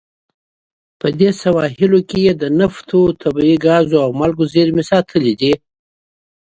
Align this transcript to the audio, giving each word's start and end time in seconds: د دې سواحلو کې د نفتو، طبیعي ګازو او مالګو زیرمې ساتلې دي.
د 1.01 1.03
دې 1.19 1.29
سواحلو 1.41 1.99
کې 2.09 2.23
د 2.41 2.43
نفتو، 2.59 3.01
طبیعي 3.21 3.55
ګازو 3.65 3.97
او 4.05 4.09
مالګو 4.19 4.43
زیرمې 4.53 4.83
ساتلې 4.91 5.33
دي. 5.41 5.53